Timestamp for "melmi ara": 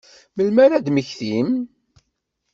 0.35-0.75